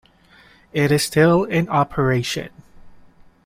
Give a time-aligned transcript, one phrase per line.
[0.73, 2.49] It is still in operation.